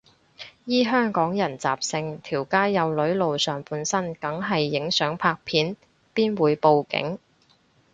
[0.65, 5.77] 依香港人習性，條街有女露上半身梗係影相拍片，
[6.15, 7.19] 邊會報警